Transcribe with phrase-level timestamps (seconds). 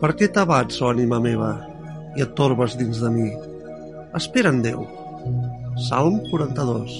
[0.00, 1.50] Per què t'abats, oh ànima meva,
[2.16, 3.26] i et torbes dins de mi?
[4.16, 4.86] Espera en Déu.
[5.86, 6.94] Salm 42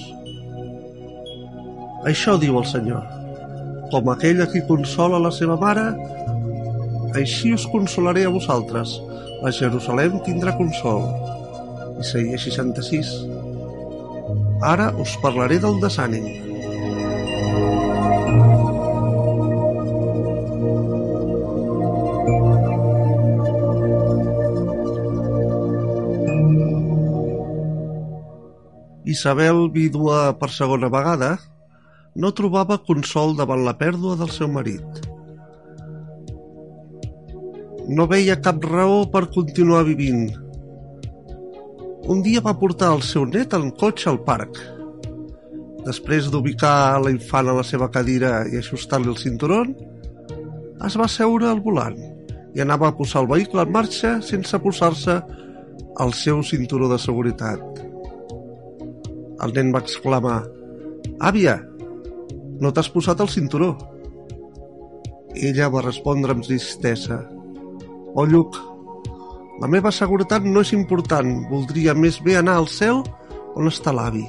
[2.11, 3.01] Això diu el Senyor.
[3.89, 5.87] Com aquell a qui consola la seva mare,
[7.17, 8.93] així us consolaré a vosaltres.
[9.41, 11.01] A Jerusalem tindrà consol.
[12.05, 13.11] Isaia 66
[14.61, 16.50] Ara us parlaré del desànim.
[29.11, 31.35] Isabel, vídua per segona vegada,
[32.15, 35.01] no trobava consol davant la pèrdua del seu marit.
[37.91, 40.29] No veia cap raó per continuar vivint.
[42.11, 44.59] Un dia va portar el seu net en cotxe al parc.
[45.85, 49.63] Després d'ubicar la infant a la seva cadira i ajustar-li el cinturó,
[50.85, 51.99] es va seure al volant
[52.55, 55.19] i anava a posar el vehicle en marxa sense posar-se
[56.03, 57.70] el seu cinturó de seguretat.
[59.41, 60.39] El nen va exclamar
[61.31, 61.55] «Àvia,
[62.61, 63.71] no t'has posat el cinturó?»
[65.33, 67.23] Ella va respondre amb tristesa
[68.13, 68.59] «Oh, Lluc,
[69.61, 71.33] la meva seguretat no és important.
[71.49, 73.01] Voldria més bé anar al cel
[73.55, 74.27] on està l'avi».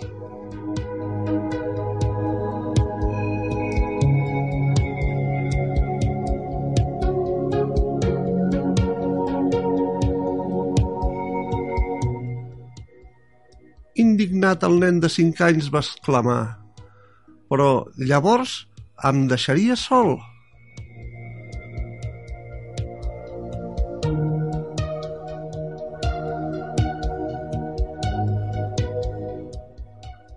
[14.32, 16.56] Indignat, el nen de cinc anys va exclamar
[17.52, 18.54] «Però llavors
[19.04, 20.14] em deixaria sol?»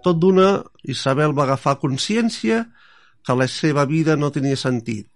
[0.04, 0.50] Tot d'una,
[0.84, 2.66] Isabel va agafar consciència
[3.24, 5.08] que la seva vida no tenia sentit.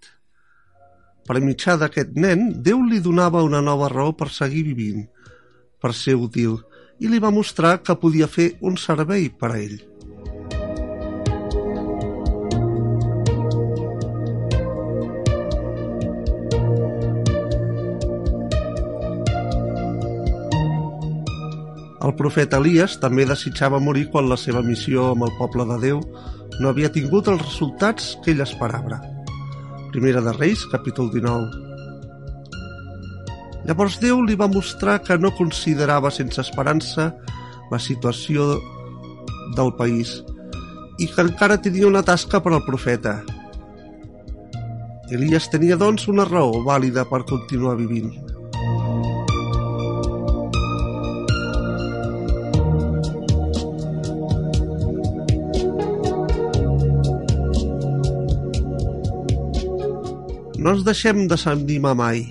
[1.28, 5.04] Per mitjà d'aquest nen, Déu li donava una nova raó per seguir vivint,
[5.84, 6.62] per ser útil,
[7.00, 9.80] i li va mostrar que podia fer un servei per a ell.
[22.00, 26.00] El profeta Elias també desitjava morir quan la seva missió amb el poble de Déu
[26.60, 29.02] no havia tingut els resultats que ell esperava.
[29.92, 31.69] Primera de Reis, capítol 19.
[33.68, 37.12] Llavors Déu li va mostrar que no considerava sense esperança
[37.72, 38.56] la situació
[39.58, 40.20] del país
[41.00, 43.20] i que encara tenia una tasca per al profeta.
[45.10, 48.12] Elias tenia, doncs, una raó vàlida per continuar vivint.
[60.60, 62.26] No ens deixem desanimar mai.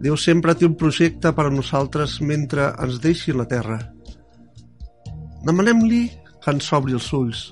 [0.00, 3.76] Déu sempre té un projecte per a nosaltres mentre ens deixi la terra.
[5.44, 6.06] Demanem-li
[6.40, 7.42] que ens obri els ulls,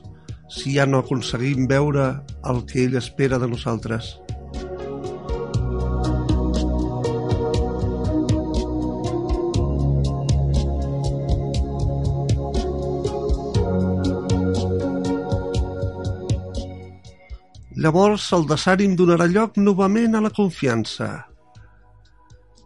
[0.48, 2.09] si ja no aconseguim veure
[2.48, 4.14] el que ell espera de nosaltres.
[17.78, 21.28] Llavors el desànim donarà lloc novament a la confiança.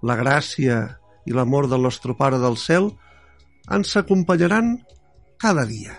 [0.02, 0.78] La gràcia
[1.26, 2.90] i l'amor del nostre Pare del cel
[3.70, 4.74] ens acompanyaran
[5.38, 5.94] cada dia.